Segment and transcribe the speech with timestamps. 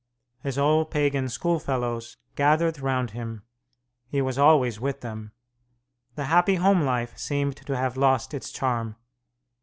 [0.41, 3.43] His old pagan schoolfellows gathered round him;
[4.07, 5.31] he was always with them;
[6.15, 8.95] the happy home life seemed to have lost its charm.